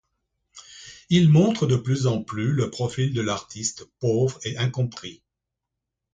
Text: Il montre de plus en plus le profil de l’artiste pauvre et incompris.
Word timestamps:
Il 1.11 1.29
montre 1.29 1.67
de 1.67 1.75
plus 1.75 2.07
en 2.07 2.23
plus 2.23 2.53
le 2.53 2.71
profil 2.71 3.13
de 3.13 3.21
l’artiste 3.21 3.85
pauvre 3.99 4.39
et 4.43 4.57
incompris. 4.57 5.21